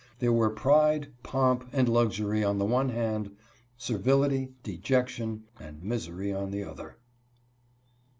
[0.17, 3.35] There were pride, pomp, and luxury on the one hand,
[3.77, 6.97] servility, dejection, and misery on the other.